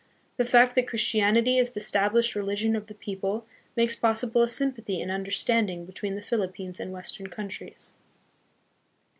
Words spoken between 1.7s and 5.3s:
the established religion of the people makes possible a sympathy and